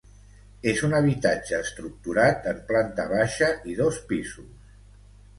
És 0.69 0.79
un 0.85 0.93
habitatge 0.99 1.59
estructurat 1.65 2.47
en 2.51 2.63
planta 2.71 3.05
baixa 3.11 3.51
i 3.73 3.77
dos 3.81 4.01
pisos. 4.13 4.73